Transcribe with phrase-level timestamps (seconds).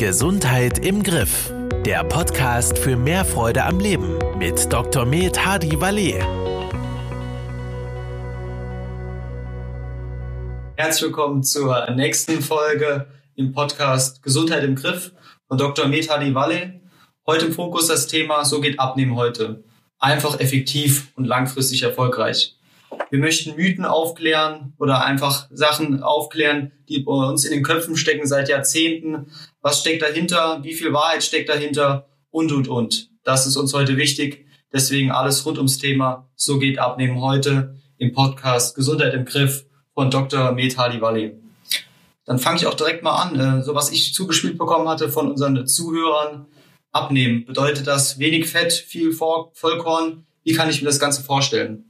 [0.00, 1.52] Gesundheit im Griff.
[1.84, 5.04] Der Podcast für mehr Freude am Leben mit Dr.
[5.04, 6.22] Med Hadi Valet.
[10.76, 15.12] Herzlich willkommen zur nächsten Folge im Podcast Gesundheit im Griff
[15.46, 15.86] von Dr.
[15.86, 16.80] Med Hadi Valet.
[17.26, 19.64] Heute im Fokus das Thema So geht Abnehmen heute.
[19.98, 22.56] Einfach, effektiv und langfristig erfolgreich.
[23.10, 28.26] Wir möchten Mythen aufklären oder einfach Sachen aufklären, die bei uns in den Köpfen stecken
[28.26, 29.32] seit Jahrzehnten.
[29.60, 30.60] Was steckt dahinter?
[30.62, 32.08] Wie viel Wahrheit steckt dahinter?
[32.30, 33.10] Und, und, und.
[33.24, 34.46] Das ist uns heute wichtig.
[34.72, 40.10] Deswegen alles rund ums Thema So geht Abnehmen heute im Podcast Gesundheit im Griff von
[40.10, 40.52] Dr.
[40.52, 41.00] Med Hadi
[42.24, 43.38] Dann fange ich auch direkt mal an.
[43.38, 46.46] Äh, so was ich zugespielt bekommen hatte von unseren Zuhörern.
[46.92, 47.44] Abnehmen.
[47.44, 50.26] Bedeutet das wenig Fett, viel Vollkorn?
[50.42, 51.84] Wie kann ich mir das Ganze vorstellen?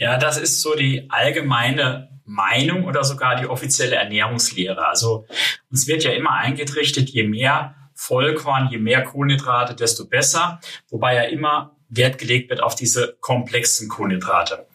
[0.00, 4.88] Ja, das ist so die allgemeine Meinung oder sogar die offizielle Ernährungslehre.
[4.88, 5.26] Also
[5.70, 11.24] uns wird ja immer eingetrichtert, je mehr Vollkorn, je mehr Kohlenhydrate, desto besser, wobei ja
[11.24, 14.66] immer Wert gelegt wird auf diese komplexen Kohlenhydrate.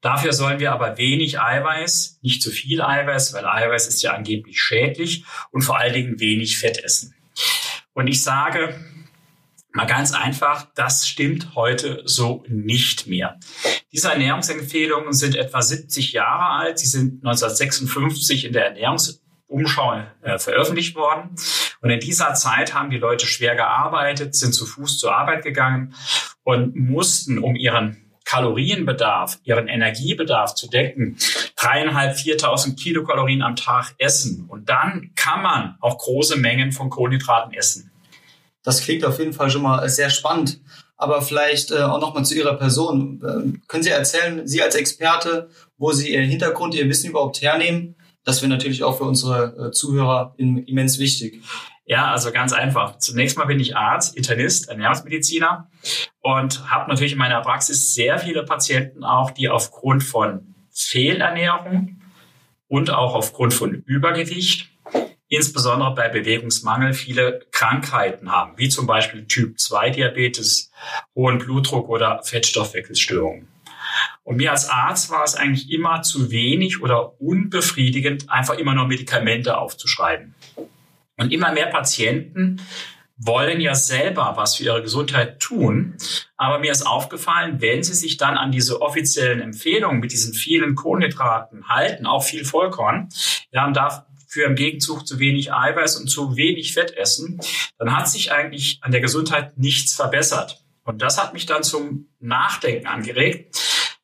[0.00, 4.60] Dafür sollen wir aber wenig Eiweiß, nicht zu viel Eiweiß, weil Eiweiß ist ja angeblich
[4.60, 7.14] schädlich und vor allen Dingen wenig Fett essen.
[7.92, 8.74] Und ich sage,
[9.74, 13.38] Mal ganz einfach, das stimmt heute so nicht mehr.
[13.90, 16.78] Diese Ernährungsempfehlungen sind etwa 70 Jahre alt.
[16.78, 21.34] Sie sind 1956 in der Ernährungsumschau äh, veröffentlicht worden.
[21.80, 25.94] Und in dieser Zeit haben die Leute schwer gearbeitet, sind zu Fuß zur Arbeit gegangen
[26.44, 31.16] und mussten, um ihren Kalorienbedarf, ihren Energiebedarf zu decken,
[31.56, 34.46] dreieinhalb, viertausend Kilokalorien am Tag essen.
[34.48, 37.91] Und dann kann man auch große Mengen von Kohlenhydraten essen.
[38.62, 40.60] Das klingt auf jeden Fall schon mal sehr spannend.
[40.96, 43.20] Aber vielleicht äh, auch nochmal zu Ihrer Person.
[43.22, 47.96] Äh, können Sie erzählen, Sie als Experte, wo Sie Ihren Hintergrund, Ihr Wissen überhaupt hernehmen?
[48.24, 51.42] Das wäre natürlich auch für unsere äh, Zuhörer immens wichtig.
[51.84, 52.98] Ja, also ganz einfach.
[52.98, 55.68] Zunächst mal bin ich Arzt, Internist, Ernährungsmediziner
[56.20, 62.00] und habe natürlich in meiner Praxis sehr viele Patienten auch, die aufgrund von Fehlernährung
[62.68, 64.71] und auch aufgrund von Übergewicht
[65.32, 70.70] insbesondere bei Bewegungsmangel viele Krankheiten haben, wie zum Beispiel Typ-2-Diabetes,
[71.14, 73.48] hohen Blutdruck oder Fettstoffwechselstörungen.
[74.24, 78.86] Und mir als Arzt war es eigentlich immer zu wenig oder unbefriedigend, einfach immer nur
[78.86, 80.34] Medikamente aufzuschreiben.
[81.16, 82.60] Und immer mehr Patienten
[83.16, 85.96] wollen ja selber was für ihre Gesundheit tun.
[86.36, 90.74] Aber mir ist aufgefallen, wenn sie sich dann an diese offiziellen Empfehlungen mit diesen vielen
[90.74, 93.08] Kohlenhydraten halten, auch viel Vollkorn,
[93.50, 97.38] ja, und da für im Gegenzug zu wenig Eiweiß und zu wenig Fett essen,
[97.78, 100.64] dann hat sich eigentlich an der Gesundheit nichts verbessert.
[100.84, 103.54] Und das hat mich dann zum Nachdenken angeregt.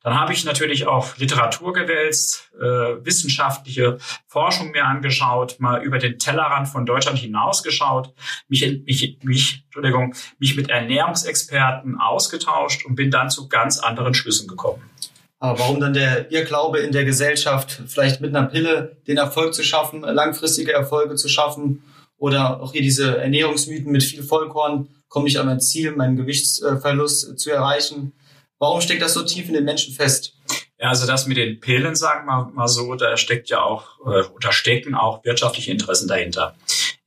[0.01, 3.97] Dann habe ich natürlich auch Literatur gewälzt, äh, wissenschaftliche
[4.27, 8.13] Forschung mir angeschaut, mal über den Tellerrand von Deutschland hinausgeschaut,
[8.47, 14.47] mich, mich, mich, Entschuldigung, mich mit Ernährungsexperten ausgetauscht und bin dann zu ganz anderen Schlüssen
[14.47, 14.89] gekommen.
[15.39, 19.63] Aber warum dann der Irrglaube in der Gesellschaft, vielleicht mit einer Pille den Erfolg zu
[19.63, 21.83] schaffen, langfristige Erfolge zu schaffen
[22.17, 27.39] oder auch hier diese Ernährungsmythen mit viel Vollkorn, komme ich an mein Ziel, meinen Gewichtsverlust
[27.39, 28.13] zu erreichen.
[28.59, 30.33] Warum steckt das so tief in den Menschen fest?
[30.77, 34.23] Ja, also das mit den Pillen, sagen wir mal so, da steckt ja auch, äh,
[34.35, 36.55] oder stecken auch wirtschaftliche Interessen dahinter.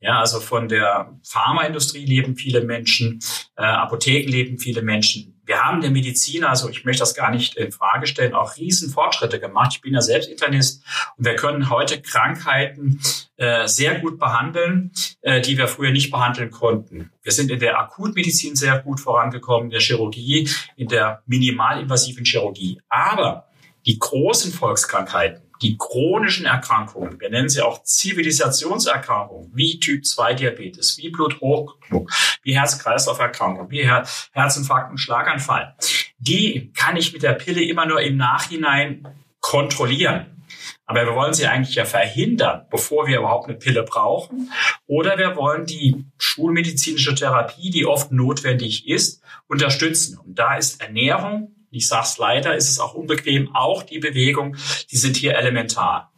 [0.03, 3.19] Ja, also von der Pharmaindustrie leben viele Menschen,
[3.55, 7.55] äh, Apotheken leben viele Menschen, wir haben der Medizin, also ich möchte das gar nicht
[7.57, 9.73] in Frage stellen, auch riesen Fortschritte gemacht.
[9.75, 10.83] Ich bin ja selbst Internist
[11.17, 13.01] und wir können heute Krankheiten
[13.35, 14.91] äh, sehr gut behandeln,
[15.21, 17.11] äh, die wir früher nicht behandeln konnten.
[17.23, 22.79] Wir sind in der Akutmedizin sehr gut vorangekommen, in der Chirurgie, in der minimalinvasiven Chirurgie.
[22.87, 23.49] Aber
[23.85, 32.11] die großen Volkskrankheiten, die chronischen Erkrankungen, wir nennen sie auch Zivilisationserkrankungen, wie Typ-2-Diabetes, wie Bluthochdruck,
[32.43, 35.75] wie Herz-Kreislauf-Erkrankungen, wie Her Herzinfarkt und Schlaganfall,
[36.17, 39.07] die kann ich mit der Pille immer nur im Nachhinein
[39.39, 40.45] kontrollieren.
[40.85, 44.51] Aber wir wollen sie eigentlich ja verhindern, bevor wir überhaupt eine Pille brauchen.
[44.85, 50.19] Oder wir wollen die schulmedizinische Therapie, die oft notwendig ist, unterstützen.
[50.19, 54.55] Und da ist Ernährung, ich sage es leider, ist es auch unbequem, auch die Bewegung,
[54.91, 56.11] die sind hier elementar.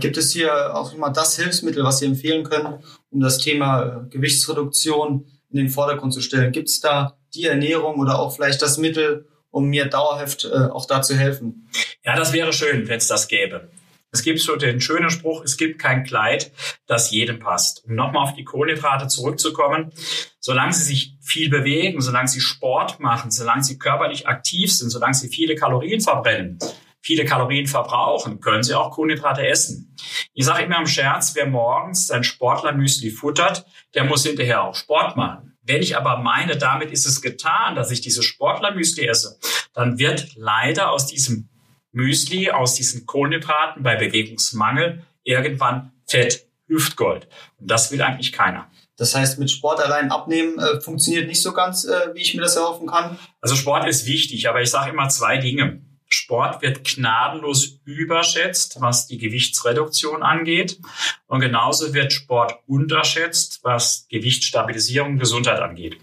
[0.00, 4.08] Gibt es hier auch immer das Hilfsmittel, was Sie empfehlen können, um das Thema äh,
[4.08, 6.52] Gewichtsreduktion in den Vordergrund zu stellen?
[6.52, 10.86] Gibt es da die Ernährung oder auch vielleicht das Mittel, um mir dauerhaft äh, auch
[10.86, 11.68] da zu helfen?
[12.04, 13.68] Ja, das wäre schön, wenn es das gäbe.
[14.14, 16.52] Es gibt so den schönen Spruch, es gibt kein Kleid,
[16.86, 17.84] das jedem passt.
[17.84, 19.90] Um nochmal auf die Kohlenhydrate zurückzukommen,
[20.38, 25.14] solange sie sich viel bewegen, solange sie Sport machen, solange sie körperlich aktiv sind, solange
[25.14, 26.60] sie viele Kalorien verbrennen,
[27.00, 29.96] viele Kalorien verbrauchen, können sie auch Kohlenhydrate essen.
[30.32, 35.16] Ich sage immer im Scherz, wer morgens sein Sportlermüsli futtert, der muss hinterher auch Sport
[35.16, 35.58] machen.
[35.62, 39.40] Wenn ich aber meine, damit ist es getan, dass ich diese Sportlermüsli esse,
[39.72, 41.48] dann wird leider aus diesem
[41.94, 47.28] Müsli, aus diesen Kohlenhydraten bei Bewegungsmangel irgendwann Fett, Hüftgold.
[47.58, 48.70] Und das will eigentlich keiner.
[48.96, 52.42] Das heißt, mit Sport allein abnehmen äh, funktioniert nicht so ganz, äh, wie ich mir
[52.42, 53.18] das erhoffen kann.
[53.40, 55.80] Also Sport ist wichtig, aber ich sage immer zwei Dinge.
[56.08, 60.78] Sport wird gnadenlos überschätzt, was die Gewichtsreduktion angeht.
[61.26, 65.98] Und genauso wird Sport unterschätzt, was Gewichtsstabilisierung, Gesundheit angeht.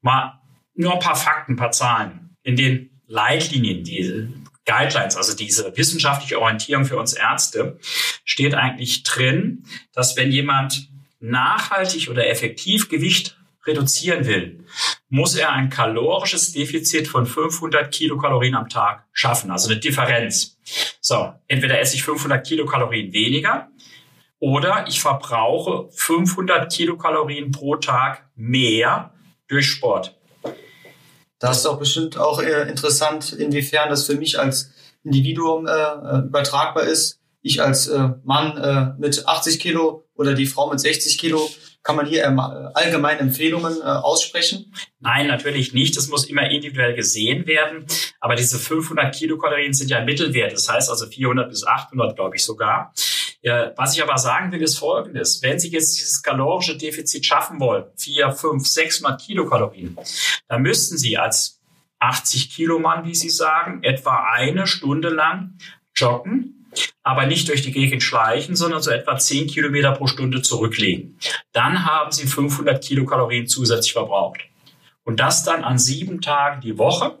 [0.00, 0.40] Mal
[0.74, 2.36] nur ein paar Fakten, ein paar Zahlen.
[2.44, 4.28] In den Leitlinien, die
[4.68, 7.78] Guidelines, also diese wissenschaftliche Orientierung für uns Ärzte,
[8.24, 14.64] steht eigentlich drin, dass wenn jemand nachhaltig oder effektiv Gewicht reduzieren will,
[15.08, 20.58] muss er ein kalorisches Defizit von 500 Kilokalorien am Tag schaffen, also eine Differenz.
[21.00, 23.70] So, entweder esse ich 500 Kilokalorien weniger
[24.38, 29.12] oder ich verbrauche 500 Kilokalorien pro Tag mehr
[29.48, 30.17] durch Sport.
[31.38, 34.70] Das ist auch bestimmt auch äh, interessant, inwiefern das für mich als
[35.04, 37.20] Individuum äh, äh übertragbar ist.
[37.42, 41.48] Ich als äh, Mann äh, mit 80 Kilo oder die Frau mit 60 Kilo
[41.88, 44.74] kann man hier ähm, allgemein Empfehlungen äh, aussprechen?
[45.00, 45.96] Nein, natürlich nicht.
[45.96, 47.86] Das muss immer individuell gesehen werden.
[48.20, 50.52] Aber diese 500 Kilokalorien sind ja Mittelwert.
[50.52, 52.92] Das heißt also 400 bis 800, glaube ich sogar.
[53.40, 55.42] Ja, was ich aber sagen will, ist Folgendes.
[55.42, 59.96] Wenn Sie jetzt dieses kalorische Defizit schaffen wollen, 4, 5, 600 Kilokalorien,
[60.48, 61.60] dann müssten Sie als
[62.00, 65.58] 80 Kilo Mann, wie Sie sagen, etwa eine Stunde lang
[65.94, 66.58] joggen
[67.02, 71.18] aber nicht durch die Gegend schleichen, sondern so etwa 10 Kilometer pro Stunde zurücklegen.
[71.52, 74.40] Dann haben Sie 500 Kilokalorien zusätzlich verbraucht.
[75.04, 77.18] Und das dann an sieben Tagen die Woche,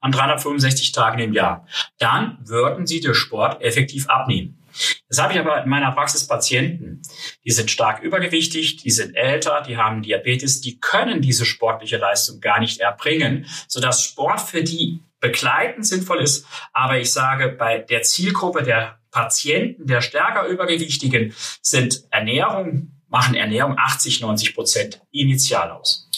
[0.00, 1.66] an 365 Tagen im Jahr.
[1.98, 4.61] Dann würden Sie den Sport effektiv abnehmen.
[5.08, 7.02] Das habe ich aber in meiner Praxis Patienten,
[7.44, 12.40] die sind stark übergewichtig, die sind älter, die haben Diabetes, die können diese sportliche Leistung
[12.40, 16.46] gar nicht erbringen, sodass Sport für die begleitend sinnvoll ist.
[16.72, 23.76] Aber ich sage, bei der Zielgruppe der Patienten, der stärker Übergewichtigen, sind Ernährung, machen Ernährung
[23.78, 26.08] 80, 90 Prozent initial aus.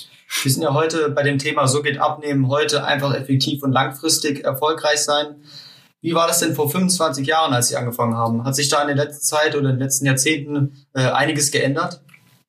[0.42, 4.44] Wir sind ja heute bei dem Thema, so geht Abnehmen heute einfach effektiv und langfristig
[4.44, 5.36] erfolgreich sein.
[6.04, 8.44] Wie war das denn vor 25 Jahren, als Sie angefangen haben?
[8.44, 12.02] Hat sich da in der letzten Zeit oder in den letzten Jahrzehnten äh, einiges geändert?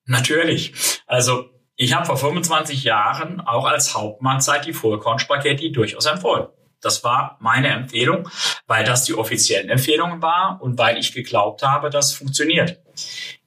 [0.04, 1.00] Natürlich.
[1.06, 6.48] Also ich habe vor 25 Jahren auch als Hauptmahlzeit die Vollkornspaghetti durchaus empfohlen.
[6.82, 8.28] Das war meine Empfehlung,
[8.66, 12.78] weil das die offiziellen Empfehlungen war und weil ich geglaubt habe, das funktioniert.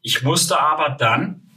[0.02, 1.49] Ich musste aber dann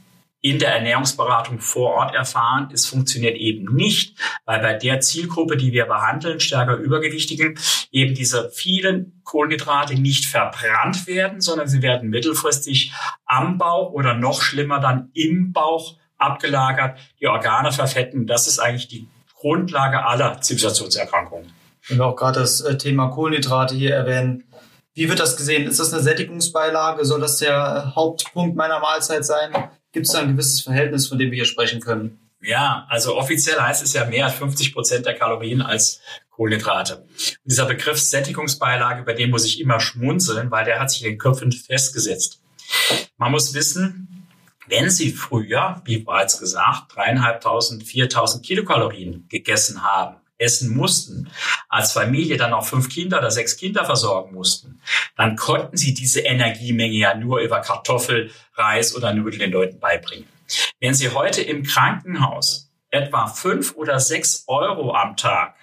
[0.43, 5.71] in der Ernährungsberatung vor Ort erfahren, es funktioniert eben nicht, weil bei der Zielgruppe, die
[5.71, 7.57] wir behandeln, stärker Übergewichtigen,
[7.91, 12.91] eben diese vielen Kohlenhydrate nicht verbrannt werden, sondern sie werden mittelfristig
[13.25, 18.27] am Bauch oder noch schlimmer dann im Bauch abgelagert, die Organe verfetten.
[18.27, 19.07] Das ist eigentlich die
[19.39, 21.53] Grundlage aller Zivilisationserkrankungen.
[21.87, 24.43] Wenn wir auch gerade das äh, Thema Kohlenhydrate hier erwähnen,
[24.93, 25.67] wie wird das gesehen?
[25.67, 27.05] Ist das eine Sättigungsbeilage?
[27.05, 29.53] Soll das der Hauptpunkt meiner Mahlzeit sein?
[29.93, 32.19] Gibt es da ein gewisses Verhältnis, von dem wir hier sprechen können?
[32.41, 36.01] Ja, also offiziell heißt es ja mehr als 50 Prozent der Kalorien als
[36.31, 36.97] Kohlenhydrate.
[36.97, 41.11] Und dieser Begriff Sättigungsbeilage, bei dem muss ich immer schmunzeln, weil der hat sich in
[41.11, 42.41] den Köpfen festgesetzt.
[43.17, 44.27] Man muss wissen,
[44.67, 51.29] wenn Sie früher, wie bereits gesagt, dreieinhalbtausend, viertausend Kilokalorien gegessen haben, essen mussten,
[51.69, 54.81] als Familie dann auch fünf Kinder oder sechs Kinder versorgen mussten,
[55.15, 60.27] dann konnten Sie diese Energiemenge ja nur über Kartoffel, Reis oder Nudeln den Leuten beibringen.
[60.79, 65.55] Wenn Sie heute im Krankenhaus etwa fünf oder sechs Euro am Tag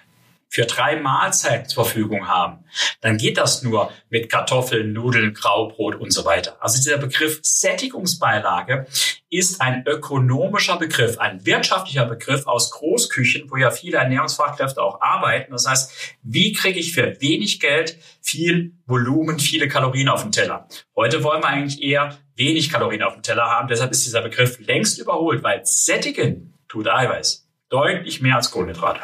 [0.51, 2.65] für drei Mahlzeiten zur Verfügung haben,
[2.99, 6.57] dann geht das nur mit Kartoffeln, Nudeln, Graubrot und so weiter.
[6.59, 8.85] Also dieser Begriff Sättigungsbeilage
[9.29, 15.53] ist ein ökonomischer Begriff, ein wirtschaftlicher Begriff aus Großküchen, wo ja viele Ernährungsfachkräfte auch arbeiten.
[15.53, 20.67] Das heißt, wie kriege ich für wenig Geld viel Volumen, viele Kalorien auf dem Teller?
[20.97, 23.69] Heute wollen wir eigentlich eher wenig Kalorien auf dem Teller haben.
[23.69, 28.99] Deshalb ist dieser Begriff längst überholt, weil sättigen tut Eiweiß deutlich mehr als Kohlenhydrate.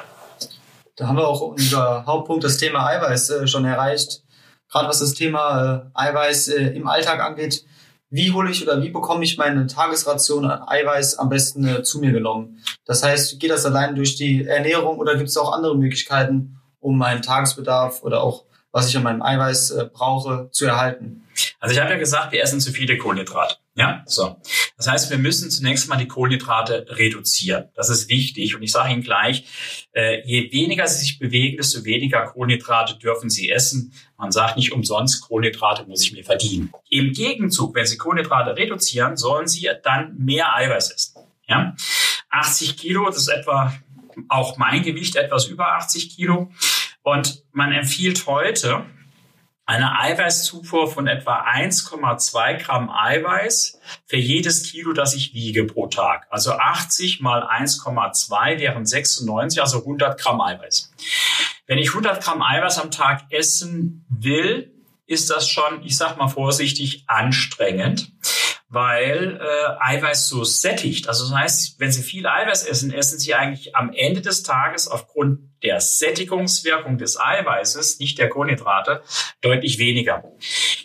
[0.97, 4.23] Da haben wir auch unser Hauptpunkt, das Thema Eiweiß, äh, schon erreicht.
[4.69, 7.63] Gerade was das Thema äh, Eiweiß äh, im Alltag angeht.
[8.09, 11.99] Wie hole ich oder wie bekomme ich meine Tagesration an Eiweiß am besten äh, zu
[11.99, 12.63] mir genommen?
[12.85, 16.97] Das heißt, geht das allein durch die Ernährung oder gibt es auch andere Möglichkeiten, um
[16.97, 21.27] meinen Tagesbedarf oder auch was ich an meinem Eiweiß äh, brauche, zu erhalten?
[21.59, 23.57] Also ich habe ja gesagt, wir essen zu viele Kohlenhydrate.
[23.77, 24.41] Ja, so.
[24.75, 27.65] Das heißt, wir müssen zunächst mal die Kohlenhydrate reduzieren.
[27.75, 28.55] Das ist wichtig.
[28.55, 29.45] Und ich sage Ihnen gleich,
[29.91, 33.93] äh, je weniger Sie sich bewegen, desto weniger Kohlenhydrate dürfen Sie essen.
[34.17, 36.71] Man sagt nicht umsonst, Kohlenhydrate muss ich mir verdienen.
[36.89, 41.21] Im Gegenzug, wenn Sie Kohlenhydrate reduzieren, sollen Sie dann mehr Eiweiß essen.
[41.47, 41.75] Ja?
[42.31, 43.73] 80 Kilo, das ist etwa
[44.27, 46.49] auch mein Gewicht, etwas über 80 Kilo.
[47.03, 48.85] Und man empfiehlt heute,
[49.67, 56.25] eine Eiweißzufuhr von etwa 1,2 Gramm Eiweiß für jedes Kilo, das ich wiege pro Tag.
[56.29, 60.93] Also 80 mal 1,2 wären 96, also 100 Gramm Eiweiß.
[61.67, 64.73] Wenn ich 100 Gramm Eiweiß am Tag essen will,
[65.05, 68.11] ist das schon, ich sag mal vorsichtig, anstrengend
[68.69, 71.07] weil äh, Eiweiß so sättigt.
[71.07, 74.87] Also das heißt, wenn Sie viel Eiweiß essen, essen Sie eigentlich am Ende des Tages
[74.89, 79.01] aufgrund der Sättigungswirkung des Eiweißes, nicht der Kohlenhydrate,
[79.41, 80.23] deutlich weniger.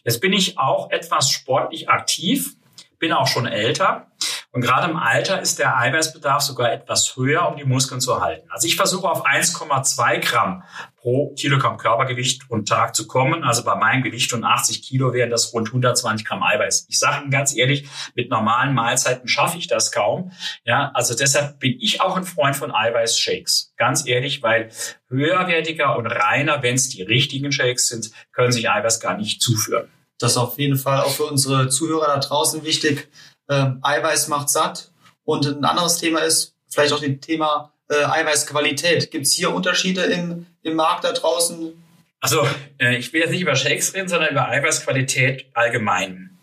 [0.05, 2.57] Jetzt bin ich auch etwas sportlich aktiv,
[2.99, 4.11] bin auch schon älter
[4.55, 8.47] und gerade im Alter ist der Eiweißbedarf sogar etwas höher, um die Muskeln zu halten.
[8.51, 10.63] Also ich versuche auf 1,2 Gramm
[10.97, 13.45] pro Kilogramm Körpergewicht und Tag zu kommen.
[13.45, 16.85] Also bei meinem Gewicht von 80 Kilo wären das rund 120 Gramm Eiweiß.
[16.91, 20.33] Ich sage Ihnen ganz ehrlich, mit normalen Mahlzeiten schaffe ich das kaum.
[20.65, 23.73] Ja, also deshalb bin ich auch ein Freund von Eiweißshakes.
[23.79, 24.69] Ganz ehrlich, weil
[25.09, 29.89] höherwertiger und reiner, wenn es die richtigen Shakes sind, können sich Eiweiß gar nicht zuführen.
[30.19, 33.09] Das ist auf jeden Fall auch für unsere Zuhörer da draußen wichtig
[33.53, 34.91] äh, Eiweiß macht satt.
[35.25, 39.11] Und ein anderes Thema ist vielleicht auch das Thema äh, Eiweißqualität.
[39.11, 41.73] Gibt es hier Unterschiede im, im Markt da draußen?
[42.21, 42.47] Also,
[42.79, 46.39] äh, ich will jetzt nicht über Shakes reden, sondern über Eiweißqualität allgemein.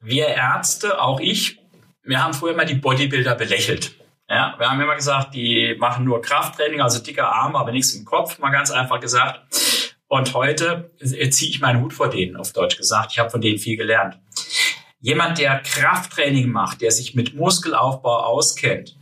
[0.00, 1.60] Wir Ärzte, auch ich,
[2.02, 3.96] wir haben früher mal die Bodybuilder belächelt.
[4.30, 8.04] Ja, wir haben immer gesagt, die machen nur Krafttraining, also dicke Arme, aber nichts im
[8.04, 9.40] Kopf, mal ganz einfach gesagt.
[10.06, 13.12] Und heute äh, ziehe ich meinen Hut vor denen, auf Deutsch gesagt.
[13.12, 14.18] Ich habe von denen viel gelernt.
[15.00, 18.96] Jemand, der Krafttraining macht, der sich mit Muskelaufbau auskennt,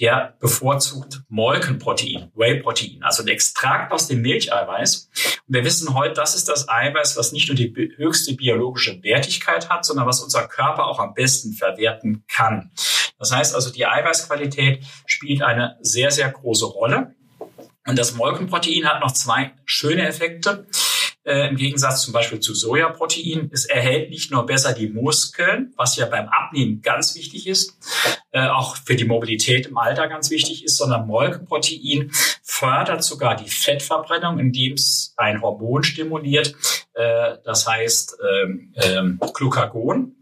[0.00, 5.10] der bevorzugt Molkenprotein, Whey-Protein, also ein Extrakt aus dem Milcheiweiß.
[5.46, 9.68] Und wir wissen heute, das ist das Eiweiß, was nicht nur die höchste biologische Wertigkeit
[9.68, 12.70] hat, sondern was unser Körper auch am besten verwerten kann.
[13.18, 17.14] Das heißt also, die Eiweißqualität spielt eine sehr, sehr große Rolle.
[17.86, 20.66] Und das Molkenprotein hat noch zwei schöne Effekte
[21.24, 23.50] äh, im Gegensatz zum Beispiel zu Sojaprotein.
[23.52, 27.76] Es erhält nicht nur besser die Muskeln, was ja beim Abnehmen ganz wichtig ist,
[28.32, 32.10] äh, auch für die Mobilität im Alter ganz wichtig ist, sondern Molkenprotein
[32.42, 36.54] fördert sogar die Fettverbrennung, indem es ein Hormon stimuliert,
[36.94, 40.16] äh, das heißt ähm, ähm, Glucagon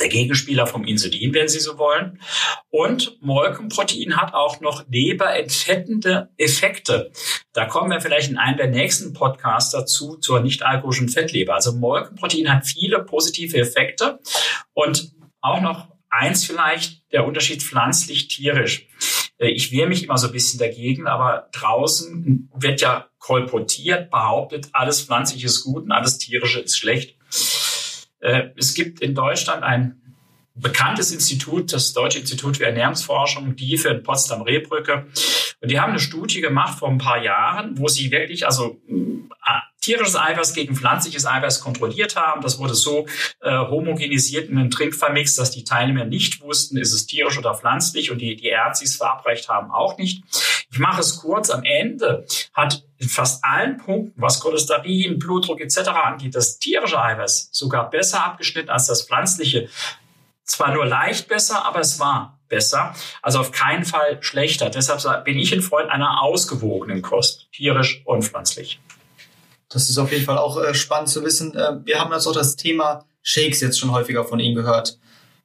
[0.00, 2.20] der Gegenspieler vom Insulin, wenn Sie so wollen.
[2.70, 7.12] Und Molkenprotein hat auch noch leberentfettende Effekte.
[7.52, 11.54] Da kommen wir vielleicht in einem der nächsten Podcasts dazu zur nicht-alkoholischen Fettleber.
[11.54, 14.20] Also Molkenprotein hat viele positive Effekte
[14.72, 18.88] und auch noch eins vielleicht, der Unterschied pflanzlich-tierisch.
[19.38, 24.68] Äh, ich wehre mich immer so ein bisschen dagegen, aber draußen wird ja kolportiert, behauptet,
[24.72, 27.16] alles pflanzliche ist gut und alles tierische ist schlecht.
[28.24, 30.00] Äh, es gibt in Deutschland ein
[30.54, 35.06] bekanntes Institut, das Deutsche Institut für Ernährungsforschung, die für Potsdam-Rehbrücke.
[35.60, 39.60] Und die haben eine Studie gemacht vor ein paar Jahren, wo sie wirklich also äh,
[39.80, 42.40] tierisches Eiweiß gegen pflanzliches Eiweiß kontrolliert haben.
[42.40, 43.06] Das wurde so
[43.40, 48.10] äh, homogenisiert in einem Trinkvermix, dass die Teilnehmer nicht wussten, ist es tierisch oder pflanzlich
[48.10, 50.22] und die, die Ärzte verabreicht haben auch nicht.
[50.70, 51.50] Ich mache es kurz.
[51.50, 55.88] Am Ende hat in fast allen Punkten, was Cholesterin, Blutdruck etc.
[55.88, 59.68] angeht, das tierische Eiweiß sogar besser abgeschnitten als das pflanzliche.
[60.44, 62.94] Zwar nur leicht besser, aber es war besser.
[63.22, 64.70] Also auf keinen Fall schlechter.
[64.70, 68.80] Deshalb bin ich ein Freund einer ausgewogenen Kost, tierisch und pflanzlich.
[69.68, 71.54] Das ist auf jeden Fall auch äh, spannend zu wissen.
[71.54, 74.98] Äh, wir haben jetzt auch das Thema Shakes jetzt schon häufiger von Ihnen gehört.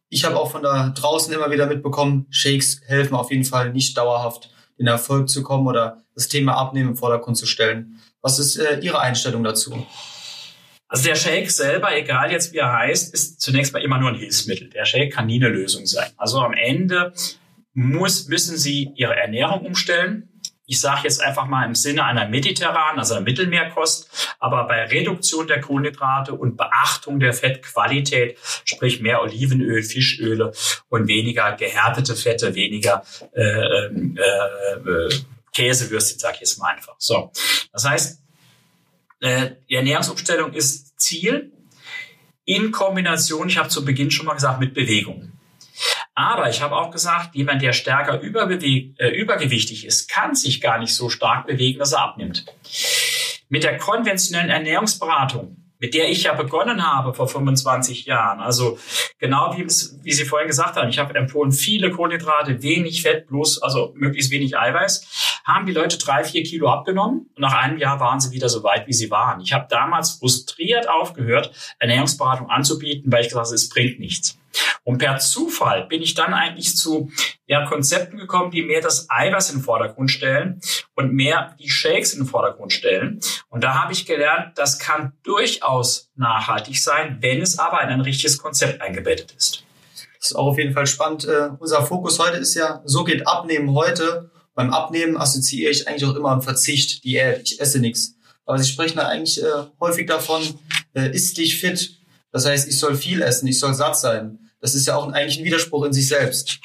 [0.09, 3.97] Ich habe auch von da draußen immer wieder mitbekommen, Shakes helfen auf jeden Fall nicht
[3.97, 4.49] dauerhaft
[4.79, 7.99] in Erfolg zu kommen oder das Thema Abnehmen im Vordergrund zu stellen.
[8.21, 9.85] Was ist äh, Ihre Einstellung dazu?
[10.87, 14.15] Also der Shake selber, egal jetzt wie er heißt, ist zunächst mal immer nur ein
[14.15, 14.69] Hilfsmittel.
[14.69, 16.09] Der Shake kann nie eine Lösung sein.
[16.17, 17.13] Also am Ende
[17.73, 20.28] muss, müssen Sie Ihre Ernährung umstellen.
[20.69, 25.47] Ich sage jetzt einfach mal im Sinne einer mediterranen, also einer Mittelmeerkost, aber bei Reduktion
[25.47, 30.53] der Kohlenhydrate und Beachtung der Fettqualität, sprich mehr Olivenöl, Fischöle
[30.89, 35.09] und weniger gehärtete Fette, weniger äh, äh, äh,
[35.55, 36.93] Käsewürstchen, sage ich jetzt mal einfach.
[36.99, 37.31] So,
[37.73, 38.21] das heißt,
[39.21, 41.51] äh, die Ernährungsumstellung ist Ziel
[42.45, 45.28] in Kombination, ich habe zu Beginn schon mal gesagt, mit Bewegung.
[46.19, 50.93] Aber ich habe auch gesagt, jemand, der stärker äh, übergewichtig ist, kann sich gar nicht
[50.93, 52.45] so stark bewegen, dass er abnimmt.
[53.47, 58.41] Mit der konventionellen Ernährungsberatung mit der ich ja begonnen habe vor 25 Jahren.
[58.41, 58.77] Also
[59.17, 63.63] genau wie, wie Sie vorhin gesagt haben, ich habe empfohlen, viele Kohlenhydrate, wenig Fett, bloß,
[63.63, 68.01] also möglichst wenig Eiweiß, haben die Leute drei, vier Kilo abgenommen und nach einem Jahr
[68.01, 69.39] waren sie wieder so weit, wie sie waren.
[69.39, 74.38] Ich habe damals frustriert aufgehört, Ernährungsberatung anzubieten, weil ich gesagt habe, es bringt nichts.
[74.83, 77.11] Und per Zufall bin ich dann eigentlich zu
[77.45, 80.61] ja, Konzepten gekommen, die mehr das Eiweiß in den Vordergrund stellen
[80.95, 83.19] und mehr die Shakes in den Vordergrund stellen.
[83.49, 88.01] Und da habe ich gelernt, das kann durchaus nachhaltig sein, wenn es aber in ein
[88.01, 89.63] richtiges Konzept eingebettet ist.
[90.19, 91.25] Das ist auch auf jeden Fall spannend.
[91.25, 94.31] Uh, unser Fokus heute ist ja, so geht Abnehmen heute.
[94.53, 98.15] Beim Abnehmen assoziiere ich eigentlich auch immer einen Verzicht, Diät, ich esse nichts.
[98.45, 99.47] Aber Sie sprechen da eigentlich äh,
[99.79, 100.41] häufig davon,
[100.93, 101.98] äh, isst dich fit.
[102.31, 104.39] Das heißt, ich soll viel essen, ich soll satt sein.
[104.61, 106.59] Das ist ja auch eigentlich ein Widerspruch in sich selbst.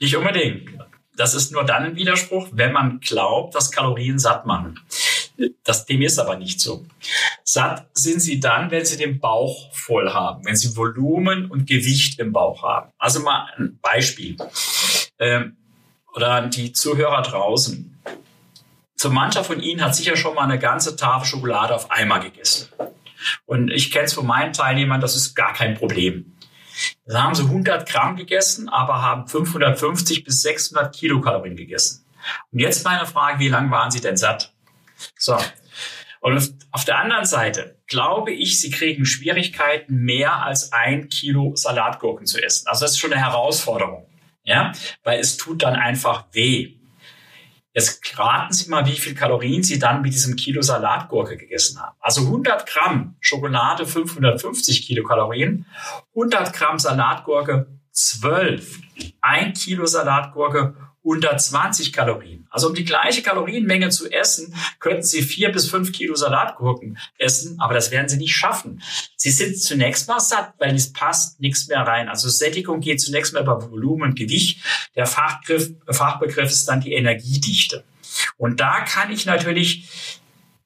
[0.00, 0.70] Nicht unbedingt.
[1.16, 4.80] Das ist nur dann ein Widerspruch, wenn man glaubt, dass Kalorien satt machen.
[5.64, 6.86] Das, dem ist aber nicht so.
[7.44, 12.18] Satt sind sie dann, wenn sie den Bauch voll haben, wenn sie Volumen und Gewicht
[12.18, 12.90] im Bauch haben.
[12.98, 14.36] Also mal ein Beispiel.
[15.18, 15.56] Ähm,
[16.14, 17.98] oder die Zuhörer draußen.
[18.94, 22.68] So mancher von Ihnen hat sicher schon mal eine ganze Tafel Schokolade auf einmal gegessen.
[23.44, 26.36] Und ich kenne es von meinen Teilnehmern, das ist gar kein Problem.
[27.06, 32.06] Da haben sie 100 Gramm gegessen, aber haben 550 bis 600 Kilokalorien gegessen.
[32.50, 34.54] Und jetzt meine Frage, wie lange waren sie denn satt?
[35.18, 35.36] So.
[36.20, 42.26] Und auf der anderen Seite glaube ich, sie kriegen Schwierigkeiten, mehr als ein Kilo Salatgurken
[42.26, 42.68] zu essen.
[42.68, 44.06] Also das ist schon eine Herausforderung.
[44.44, 44.72] Ja,
[45.04, 46.78] weil es tut dann einfach weh.
[47.74, 51.96] Jetzt raten Sie mal, wie viel Kalorien Sie dann mit diesem Kilo Salatgurke gegessen haben.
[52.00, 55.64] Also 100 Gramm Schokolade 550 Kilokalorien,
[56.10, 58.80] 100 Gramm Salatgurke 12,
[59.22, 62.46] ein Kilo Salatgurke 120 Kalorien.
[62.50, 67.58] Also um die gleiche Kalorienmenge zu essen, könnten Sie vier bis fünf Kilo Salatgurken essen,
[67.60, 68.82] aber das werden Sie nicht schaffen.
[69.16, 72.08] Sie sind zunächst mal satt, weil es passt nichts mehr rein.
[72.08, 74.60] Also Sättigung geht zunächst mal über Volumen und Gewicht.
[74.94, 77.84] Der Fachbegriff, Fachbegriff ist dann die Energiedichte.
[78.36, 79.88] Und da kann ich natürlich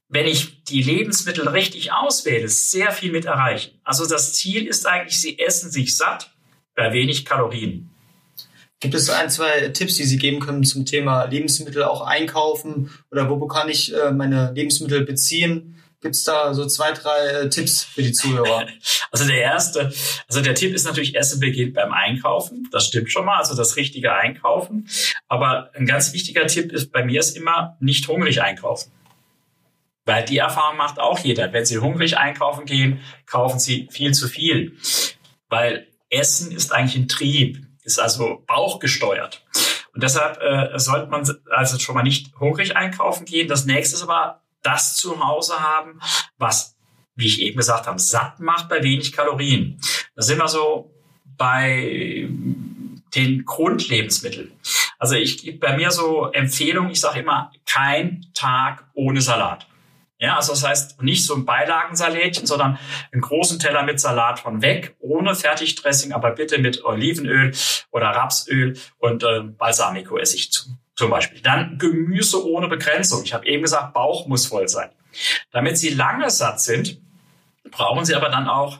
[0.08, 3.72] wenn ich die Lebensmittel richtig auswähle, sehr viel mit erreichen.
[3.82, 6.32] Also das Ziel ist eigentlich, Sie essen sich satt
[6.74, 7.90] bei wenig Kalorien.
[8.80, 13.30] Gibt es ein, zwei Tipps, die Sie geben können zum Thema Lebensmittel auch einkaufen oder
[13.30, 15.76] wo kann ich äh, meine Lebensmittel beziehen?
[16.02, 18.66] Gibt es da so zwei, drei äh, Tipps für die Zuhörer?
[19.12, 19.92] Also der erste,
[20.28, 22.68] also der Tipp ist natürlich, Essen beginnt beim Einkaufen.
[22.70, 24.88] Das stimmt schon mal, also das richtige Einkaufen.
[25.26, 28.90] Aber ein ganz wichtiger Tipp ist bei mir ist immer nicht hungrig einkaufen.
[30.04, 31.52] Weil die Erfahrung macht auch jeder.
[31.52, 34.76] Wenn Sie hungrig einkaufen gehen, kaufen Sie viel zu viel.
[35.48, 39.44] Weil Essen ist eigentlich ein Trieb ist also bauchgesteuert.
[39.94, 43.48] Und deshalb äh, sollte man also schon mal nicht hungrig einkaufen gehen.
[43.48, 46.00] Das nächste ist aber das zu Hause haben,
[46.36, 46.76] was,
[47.14, 49.80] wie ich eben gesagt habe, satt macht bei wenig Kalorien.
[50.14, 50.92] Da sind wir so
[51.38, 52.28] bei
[53.14, 54.52] den Grundlebensmitteln.
[54.98, 59.66] Also ich gebe bei mir so Empfehlungen, ich sage immer, kein Tag ohne Salat.
[60.18, 62.78] Ja, also das heißt nicht so ein Beilagensalätchen, sondern
[63.12, 67.52] einen großen Teller mit Salat von weg, ohne Fertigdressing, aber bitte mit Olivenöl
[67.90, 71.40] oder Rapsöl und äh, Balsamico-Essig zu, zum Beispiel.
[71.42, 73.24] Dann Gemüse ohne Begrenzung.
[73.24, 74.90] Ich habe eben gesagt, Bauch muss voll sein.
[75.50, 76.98] Damit Sie lange satt sind,
[77.70, 78.78] brauchen Sie aber dann auch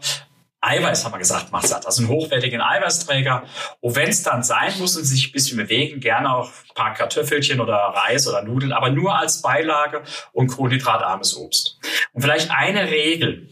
[0.67, 1.87] Eiweiß, haben wir gesagt, macht satt.
[1.87, 3.45] Also einen hochwertigen Eiweißträger.
[3.81, 6.95] Und wenn es dann sein muss und sich ein bisschen bewegen, gerne auch ein paar
[6.95, 10.03] Kartoffelchen oder Reis oder Nudeln, aber nur als Beilage
[10.33, 11.79] und kohlenhydratarmes Obst.
[12.13, 13.49] Und vielleicht eine Regel,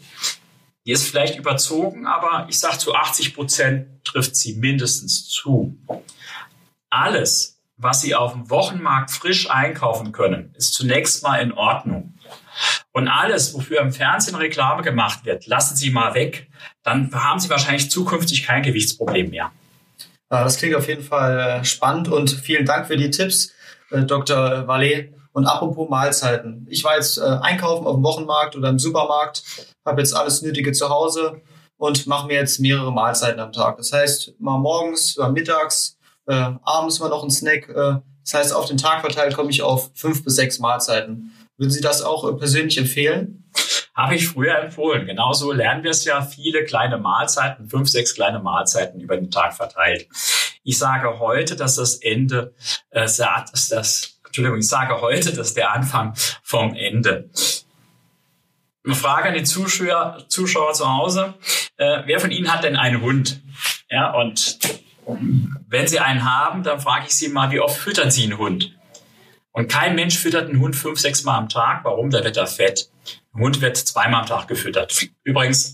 [0.86, 5.78] die ist vielleicht überzogen, aber ich sage zu 80 Prozent trifft sie mindestens zu.
[6.90, 12.14] Alles, was Sie auf dem Wochenmarkt frisch einkaufen können, ist zunächst mal in Ordnung.
[12.92, 16.48] Und alles, wofür im Fernsehen Reklame gemacht wird, lassen Sie mal weg.
[16.84, 19.50] Dann haben Sie wahrscheinlich zukünftig kein Gewichtsproblem mehr.
[20.28, 23.52] Das klingt auf jeden Fall äh, spannend und vielen Dank für die Tipps,
[23.90, 24.66] äh, Dr.
[24.66, 25.12] Vallet.
[25.32, 26.64] Und apropos Mahlzeiten.
[26.70, 29.42] Ich war jetzt äh, einkaufen auf dem Wochenmarkt oder im Supermarkt,
[29.84, 31.40] habe jetzt alles Nötige zu Hause
[31.76, 33.76] und mache mir jetzt mehrere Mahlzeiten am Tag.
[33.78, 37.68] Das heißt, mal morgens, mal mittags, äh, abends mal noch ein Snack.
[37.68, 41.32] Äh, das heißt, auf den Tag verteilt komme ich auf fünf bis sechs Mahlzeiten.
[41.56, 43.43] Würden Sie das auch persönlich empfehlen?
[43.94, 45.06] Habe ich früher empfohlen.
[45.06, 49.54] Genauso lernen wir es ja, viele kleine Mahlzeiten, fünf, sechs kleine Mahlzeiten über den Tag
[49.54, 50.08] verteilt.
[50.64, 52.54] Ich sage heute, dass das Ende,
[52.90, 57.30] äh, dass das, Entschuldigung, ich sage heute, dass der Anfang vom Ende.
[58.84, 61.34] Eine Frage an die Zuschauer, Zuschauer zu Hause.
[61.76, 63.40] Äh, wer von Ihnen hat denn einen Hund?
[63.88, 64.58] Ja, und
[65.68, 68.74] wenn Sie einen haben, dann frage ich Sie mal, wie oft füttern Sie einen Hund?
[69.54, 71.84] Und kein Mensch füttert einen Hund fünf, sechs Mal am Tag.
[71.84, 72.10] Warum?
[72.10, 72.90] Da wird er fett.
[73.32, 75.08] Ein Hund wird zweimal am Tag gefüttert.
[75.22, 75.72] Übrigens,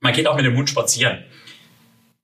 [0.00, 1.24] man geht auch mit dem Hund spazieren.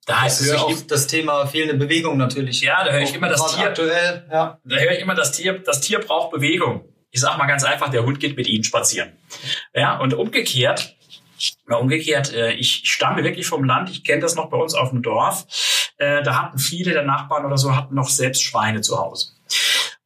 [0.06, 2.62] Da heißt es auch das Thema fehlende Bewegung natürlich.
[2.62, 3.66] Ja, da höre ich immer das Tier.
[3.66, 4.58] Aktuell, ja.
[4.64, 5.58] Da höre ich immer das Tier.
[5.60, 6.84] Das Tier braucht Bewegung.
[7.10, 9.12] Ich sage mal ganz einfach, der Hund geht mit ihnen spazieren.
[9.74, 10.96] Ja, und umgekehrt,
[11.68, 13.90] umgekehrt, äh, ich stamme wirklich vom Land.
[13.90, 15.46] Ich kenne das noch bei uns auf dem Dorf.
[15.98, 19.32] Äh, da hatten viele der Nachbarn oder so hatten noch selbst Schweine zu Hause.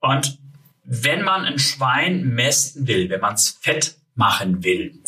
[0.01, 0.42] Und
[0.85, 5.03] wenn man ein Schwein mästen will, wenn man es fett machen will,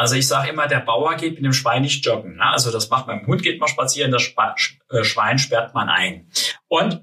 [0.00, 2.36] also ich sage immer, der Bauer geht mit dem Schwein nicht joggen.
[2.36, 2.46] Ne?
[2.46, 4.32] Also das macht man, mit Hund geht man spazieren, das
[4.88, 6.30] äh, Schwein sperrt man ein.
[6.68, 7.02] Und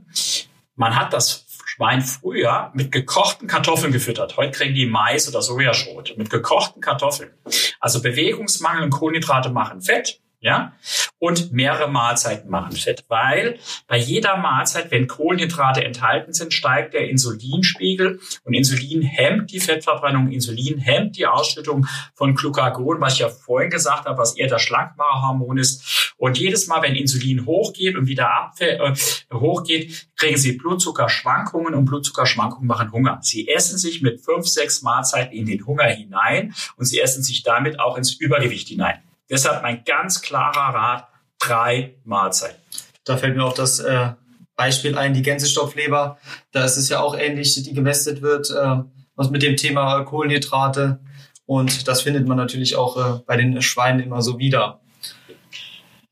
[0.76, 4.36] man hat das Schwein früher mit gekochten Kartoffeln gefüttert.
[4.36, 7.34] Heute kriegen die Mais oder Sojaschrot mit gekochten Kartoffeln.
[7.80, 10.74] Also Bewegungsmangel und Kohlenhydrate machen Fett ja,
[11.20, 17.10] und mehrere Mahlzeiten machen fett, weil bei jeder Mahlzeit, wenn Kohlenhydrate enthalten sind, steigt der
[17.10, 23.30] Insulinspiegel und Insulin hemmt die Fettverbrennung, Insulin hemmt die Ausschüttung von Glucagon, was ich ja
[23.30, 26.14] vorhin gesagt habe, was eher das Schlankmacherhormon ist.
[26.18, 28.94] Und jedes Mal, wenn Insulin hochgeht und wieder abfällt, äh,
[29.34, 33.20] hochgeht, kriegen Sie Blutzuckerschwankungen und Blutzuckerschwankungen machen Hunger.
[33.22, 37.42] Sie essen sich mit fünf, sechs Mahlzeiten in den Hunger hinein und Sie essen sich
[37.42, 39.02] damit auch ins Übergewicht hinein.
[39.30, 41.08] Deshalb mein ganz klarer Rat,
[41.40, 42.62] drei Mahlzeiten.
[43.04, 44.12] Da fällt mir auch das äh,
[44.56, 46.18] Beispiel ein, die Gänsestoffleber.
[46.52, 48.78] Da ist es ja auch ähnlich, die gemästet wird, äh,
[49.16, 51.00] was mit dem Thema Kohlenhydrate.
[51.46, 54.82] Und das findet man natürlich auch äh, bei den Schweinen immer so wieder.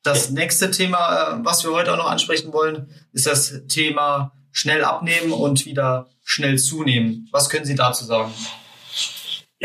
[0.04, 4.84] Das nächste Thema, äh, was wir heute auch noch ansprechen wollen, ist das Thema schnell
[4.86, 7.28] abnehmen und wieder schnell zunehmen.
[7.32, 8.32] Was können Sie dazu sagen?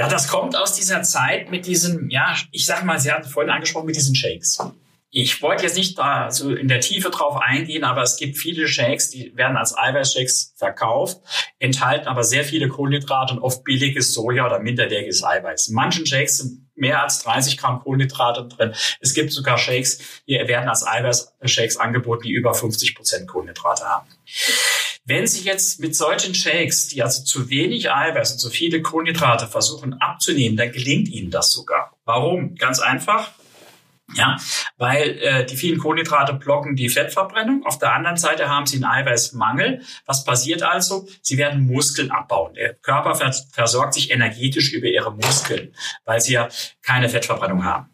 [0.00, 3.50] Ja, das kommt aus dieser Zeit mit diesen, ja, ich sag mal, Sie hatten vorhin
[3.50, 4.58] angesprochen mit diesen Shakes.
[5.10, 8.66] Ich wollte jetzt nicht da so in der Tiefe drauf eingehen, aber es gibt viele
[8.66, 11.20] Shakes, die werden als Eiweißshakes verkauft,
[11.58, 15.68] enthalten aber sehr viele Kohlenhydrate und oft billiges Soja oder minderwertiges Eiweiß.
[15.68, 18.72] In manchen Shakes sind mehr als 30 Gramm Kohlenhydrate drin.
[19.00, 24.08] Es gibt sogar Shakes, die werden als Eiweißshakes angeboten, die über 50 Prozent Kohlenhydrate haben.
[25.04, 29.46] Wenn Sie jetzt mit solchen Shakes, die also zu wenig Eiweiß und zu viele Kohlenhydrate
[29.46, 31.96] versuchen abzunehmen, dann gelingt Ihnen das sogar.
[32.04, 32.54] Warum?
[32.54, 33.32] Ganz einfach.
[34.14, 34.36] Ja,
[34.76, 37.64] weil äh, die vielen Kohlenhydrate blocken die Fettverbrennung.
[37.64, 39.82] Auf der anderen Seite haben sie einen Eiweißmangel.
[40.04, 41.06] Was passiert also?
[41.22, 42.54] Sie werden Muskeln abbauen.
[42.54, 43.14] Der Körper
[43.52, 46.48] versorgt sich energetisch über ihre Muskeln, weil sie ja
[46.82, 47.88] keine Fettverbrennung haben.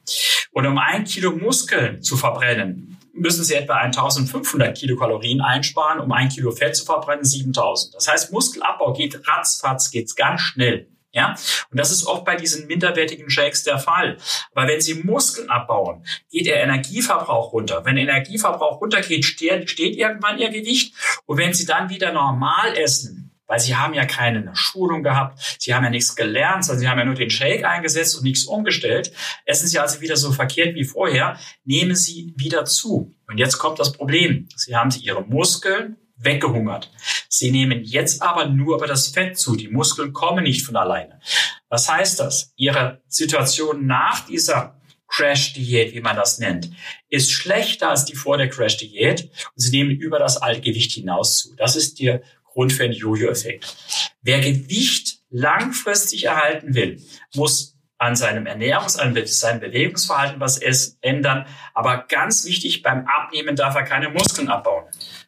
[0.52, 6.28] Und um ein Kilo Muskeln zu verbrennen, müssen Sie etwa 1500 Kilokalorien einsparen, um ein
[6.28, 7.94] Kilo Fett zu verbrennen, 7000.
[7.94, 10.88] Das heißt, Muskelabbau geht ratzfatz, geht's ganz schnell.
[11.12, 11.34] Ja,
[11.70, 14.18] und das ist oft bei diesen minderwertigen Shakes der Fall.
[14.52, 17.86] Weil wenn Sie Muskeln abbauen, geht Ihr Energieverbrauch runter.
[17.86, 20.94] Wenn Energieverbrauch runtergeht, steht irgendwann Ihr Gewicht.
[21.24, 25.74] Und wenn Sie dann wieder normal essen, weil Sie haben ja keine Schulung gehabt, Sie
[25.74, 29.12] haben ja nichts gelernt, sondern Sie haben ja nur den Shake eingesetzt und nichts umgestellt,
[29.44, 33.14] essen Sie also wieder so verkehrt wie vorher, nehmen Sie wieder zu.
[33.28, 34.48] Und jetzt kommt das Problem.
[34.56, 36.90] Sie haben Ihre Muskeln weggehungert.
[37.28, 39.56] Sie nehmen jetzt aber nur über das Fett zu.
[39.56, 41.20] Die Muskeln kommen nicht von alleine.
[41.68, 42.52] Was heißt das?
[42.56, 46.70] Ihre Situation nach dieser Crash-Diät, wie man das nennt,
[47.08, 51.38] ist schlechter als die vor der Crash-Diät und sie nehmen über das alte Gewicht hinaus
[51.38, 51.54] zu.
[51.56, 52.22] Das ist der
[52.56, 53.76] Grund für den Jojo-Effekt.
[54.22, 57.02] Wer Gewicht langfristig erhalten will,
[57.34, 60.58] muss an seinem Ernährungs-, an seinem Bewegungsverhalten was
[61.02, 61.44] ändern.
[61.74, 64.84] Aber ganz wichtig, beim Abnehmen darf er keine Muskeln abbauen.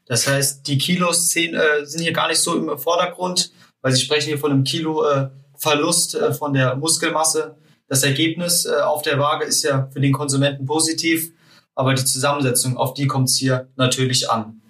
[0.07, 1.55] Das heißt, die Kilos sind
[2.01, 6.15] hier gar nicht so im Vordergrund, weil Sie sprechen hier von einem Kilo äh, Verlust
[6.15, 7.59] äh, von der Muskelmasse.
[7.89, 11.31] Das Ergebnis äh, auf der Waage ist ja für den Konsumenten positiv,
[11.75, 14.63] aber die Zusammensetzung, auf die kommt es hier natürlich an.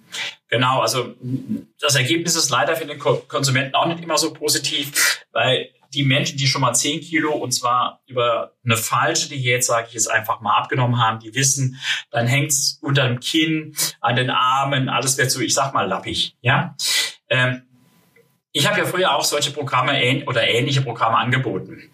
[0.49, 1.13] Genau, also
[1.79, 6.37] das Ergebnis ist leider für den Konsumenten auch nicht immer so positiv, weil die Menschen,
[6.37, 10.39] die schon mal 10 Kilo und zwar über eine falsche Diät, sage ich jetzt einfach
[10.41, 11.79] mal, abgenommen haben, die wissen,
[12.11, 16.35] dann hängt's unter dem Kinn, an den Armen, alles wird so, ich sag mal, lappig.
[16.41, 16.75] Ja.
[17.29, 17.63] Ähm,
[18.51, 21.91] ich habe ja früher auch solche Programme oder ähnliche Programme angeboten.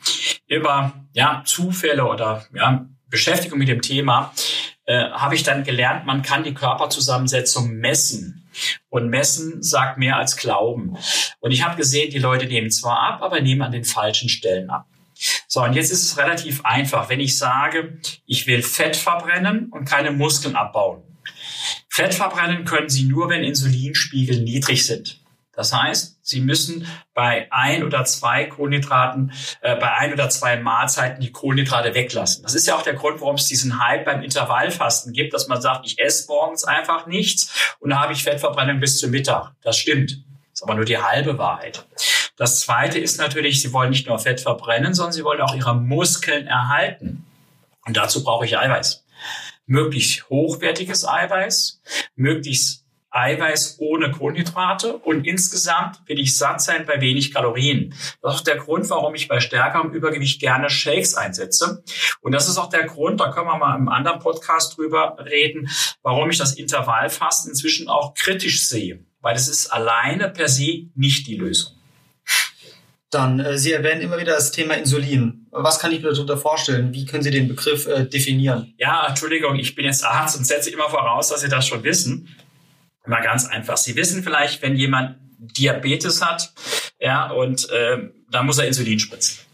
[0.47, 4.33] Über ja, Zufälle oder ja, Beschäftigung mit dem Thema
[4.85, 8.41] äh, habe ich dann gelernt, man kann die Körperzusammensetzung messen.
[8.89, 10.97] Und messen sagt mehr als glauben.
[11.39, 14.69] Und ich habe gesehen, die Leute nehmen zwar ab, aber nehmen an den falschen Stellen
[14.69, 14.87] ab.
[15.47, 19.85] So, und jetzt ist es relativ einfach, wenn ich sage, ich will Fett verbrennen und
[19.85, 21.03] keine Muskeln abbauen.
[21.89, 25.19] Fett verbrennen können Sie nur, wenn Insulinspiegel niedrig sind.
[25.53, 31.21] Das heißt, Sie müssen bei ein oder zwei Kohlenhydraten, äh, bei ein oder zwei Mahlzeiten
[31.21, 32.41] die Kohlenhydrate weglassen.
[32.41, 35.61] Das ist ja auch der Grund, warum es diesen Hype beim Intervallfasten gibt, dass man
[35.61, 39.51] sagt, ich esse morgens einfach nichts und habe ich Fettverbrennung bis zum Mittag.
[39.61, 40.13] Das stimmt.
[40.49, 41.85] Das ist aber nur die halbe Wahrheit.
[42.37, 45.75] Das zweite ist natürlich, sie wollen nicht nur Fett verbrennen, sondern sie wollen auch ihre
[45.75, 47.23] Muskeln erhalten.
[47.85, 49.05] Und dazu brauche ich Eiweiß.
[49.67, 51.81] Möglichst hochwertiges Eiweiß,
[52.15, 52.84] möglichst
[53.15, 57.93] Eiweiß ohne Kohlenhydrate und insgesamt will ich satt sein bei wenig Kalorien.
[58.21, 61.83] Das ist auch der Grund, warum ich bei stärkerem Übergewicht gerne Shakes einsetze.
[62.21, 65.69] Und das ist auch der Grund, da können wir mal im anderen Podcast drüber reden,
[66.03, 69.05] warum ich das Intervallfasten inzwischen auch kritisch sehe.
[69.21, 71.71] Weil es ist alleine per se nicht die Lösung.
[73.15, 75.47] Dann, äh, Sie erwähnen immer wieder das Thema Insulin.
[75.51, 76.93] Was kann ich mir darunter vorstellen?
[76.93, 78.73] Wie können Sie den Begriff äh, definieren?
[78.77, 82.35] Ja, Entschuldigung, ich bin jetzt Arzt und setze immer voraus, dass Sie das schon wissen.
[83.07, 83.77] Mal ganz einfach.
[83.77, 86.53] Sie wissen vielleicht, wenn jemand Diabetes hat,
[86.99, 89.45] ja, und äh, da muss er Insulin spritzen.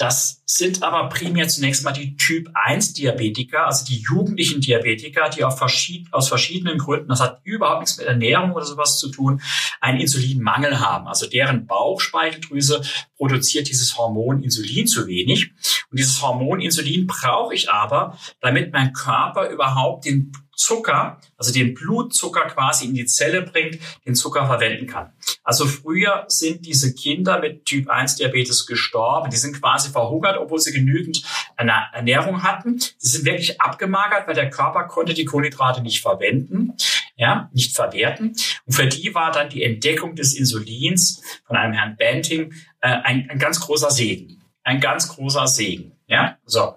[0.00, 5.44] Das sind aber primär zunächst mal die Typ 1 Diabetiker, also die jugendlichen Diabetiker, die
[5.54, 9.42] verschied aus verschiedenen Gründen, das hat überhaupt nichts mit Ernährung oder sowas zu tun,
[9.78, 11.06] einen Insulinmangel haben.
[11.06, 12.80] Also deren Bauchspeicheldrüse
[13.18, 15.50] produziert dieses Hormon Insulin zu wenig.
[15.90, 21.72] Und dieses Hormon Insulin brauche ich aber, damit mein Körper überhaupt den Zucker, also den
[21.72, 25.12] Blutzucker quasi in die Zelle bringt, den Zucker verwenden kann.
[25.42, 29.30] Also früher sind diese Kinder mit Typ 1 Diabetes gestorben.
[29.30, 31.22] Die sind quasi verhungert, obwohl sie genügend
[31.56, 32.78] Ernährung hatten.
[32.78, 36.74] Sie sind wirklich abgemagert, weil der Körper konnte die Kohlenhydrate nicht verwenden,
[37.16, 38.36] ja, nicht verwerten.
[38.66, 43.30] Und für die war dann die Entdeckung des Insulins von einem Herrn Banting äh, ein,
[43.30, 44.42] ein ganz großer Segen.
[44.62, 45.92] Ein ganz großer Segen.
[46.06, 46.74] Ja, so.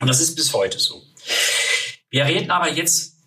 [0.00, 1.00] Und das ist bis heute so.
[2.16, 3.18] Wir reden aber jetzt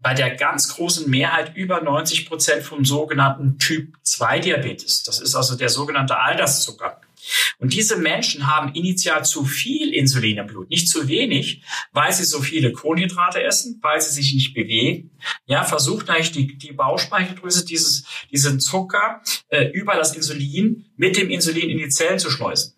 [0.00, 5.02] bei der ganz großen Mehrheit über 90 Prozent vom sogenannten Typ 2 Diabetes.
[5.02, 7.00] Das ist also der sogenannte Alterszucker.
[7.56, 12.24] Und diese Menschen haben initial zu viel Insulin im Blut, nicht zu wenig, weil sie
[12.24, 15.12] so viele Kohlenhydrate essen, weil sie sich nicht bewegen.
[15.46, 21.30] Ja, versucht eigentlich die, die Bauchspeicheldrüse dieses, diesen Zucker äh, über das Insulin mit dem
[21.30, 22.74] Insulin in die Zellen zu schleusen.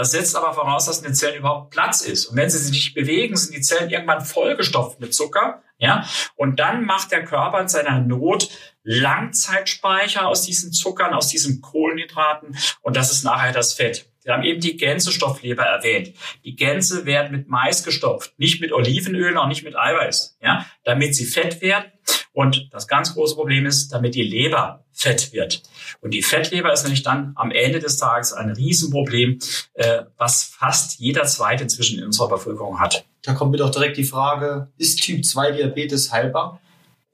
[0.00, 2.24] Das setzt aber voraus, dass in den Zellen überhaupt Platz ist.
[2.24, 5.62] Und wenn sie sich nicht bewegen, sind die Zellen irgendwann vollgestopft mit Zucker.
[5.76, 8.48] Ja, und dann macht der Körper in seiner Not
[8.82, 12.56] Langzeitspeicher aus diesen Zuckern, aus diesen Kohlenhydraten.
[12.80, 14.06] Und das ist nachher das Fett.
[14.30, 16.12] Wir haben eben die Gänsestoffleber erwähnt.
[16.44, 21.16] Die Gänse werden mit Mais gestopft, nicht mit Olivenöl, auch nicht mit Eiweiß, ja, damit
[21.16, 21.90] sie fett werden.
[22.32, 25.64] Und das ganz große Problem ist, damit die Leber fett wird.
[26.00, 29.40] Und die Fettleber ist nämlich dann am Ende des Tages ein Riesenproblem,
[29.74, 33.04] äh, was fast jeder Zweite inzwischen in unserer Bevölkerung hat.
[33.22, 36.60] Da kommt mir doch direkt die Frage, ist Typ 2 Diabetes heilbar?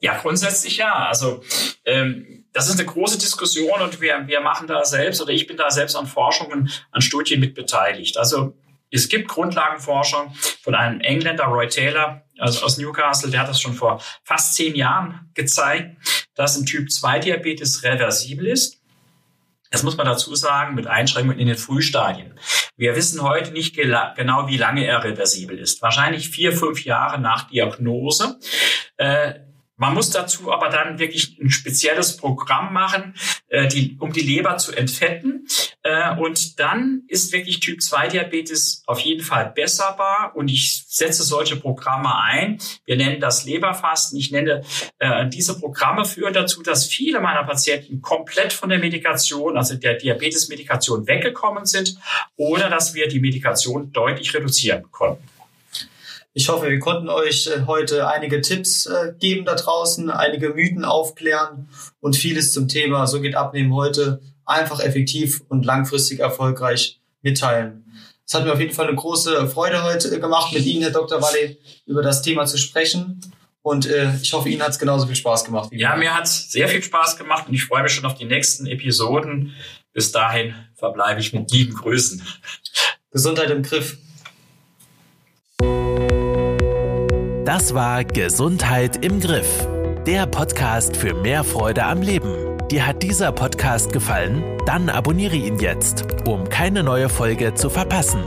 [0.03, 1.07] Ja, grundsätzlich ja.
[1.07, 1.43] Also
[1.87, 5.59] ähm, das ist eine große Diskussion und wir, wir machen da selbst oder ich bin
[5.59, 8.17] da selbst an Forschungen, an Studien mit beteiligt.
[8.17, 8.57] Also
[8.91, 13.75] es gibt Grundlagenforschung von einem Engländer, Roy Taylor, also aus Newcastle, der hat das schon
[13.75, 15.99] vor fast zehn Jahren gezeigt,
[16.35, 18.81] dass ein Typ 2 Diabetes reversibel ist.
[19.71, 22.41] Das muss man dazu sagen, mit Einschränkungen in den Frühstadien.
[22.79, 25.83] Wir wissen heute nicht genau, wie lange er reversibel ist.
[25.83, 28.39] Wahrscheinlich vier, fünf Jahre nach Diagnose.
[28.97, 29.46] Äh,
[29.77, 33.15] man muss dazu aber dann wirklich ein spezielles Programm machen,
[33.49, 35.47] äh, die, um die Leber zu entfetten.
[35.83, 40.33] Äh, und dann ist wirklich Typ 2 Diabetes auf jeden Fall besserbar.
[40.35, 42.59] Und ich setze solche Programme ein.
[42.87, 44.19] Wir nennen das Leberfasten.
[44.19, 44.63] Ich nenne
[44.99, 49.95] äh, diese Programme führen dazu, dass viele meiner Patienten komplett von der Medikation, also der
[49.95, 51.97] Diabetes-Medikation weggekommen sind
[52.37, 55.36] oder dass wir die Medikation deutlich reduzieren konnten.
[56.39, 60.85] Ich hoffe, wir konnten euch äh, heute einige Tipps äh, geben da draußen, einige Mythen
[60.85, 61.71] aufklären
[62.01, 67.91] und vieles zum Thema So geht Abnehmen heute einfach effektiv und langfristig erfolgreich mitteilen.
[68.27, 71.23] Es hat mir auf jeden Fall eine große Freude heute gemacht, mit Ihnen, Herr Dr.
[71.23, 73.19] Walle, über das Thema zu sprechen.
[73.63, 75.71] Und äh, ich hoffe, Ihnen hat es genauso viel Spaß gemacht.
[75.71, 78.15] Wie ja, mir hat es sehr viel Spaß gemacht und ich freue mich schon auf
[78.15, 79.55] die nächsten Episoden.
[79.95, 82.21] Bis dahin verbleibe ich mit lieben Grüßen.
[83.11, 83.97] Gesundheit im Griff.
[87.47, 89.69] Das war Gesundheit im Griff,
[90.05, 92.35] der Podcast für mehr Freude am Leben.
[92.73, 94.43] Dir hat dieser Podcast gefallen?
[94.67, 98.25] Dann abonniere ihn jetzt, um keine neue Folge zu verpassen.